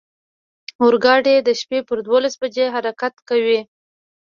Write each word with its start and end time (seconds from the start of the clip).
اورګاډی 0.81 1.35
د 1.47 1.49
شپې 1.59 1.79
پر 1.87 1.97
دولس 2.07 2.33
بجې 2.41 2.65
حرکت 2.75 3.13
کاوه. 3.27 3.59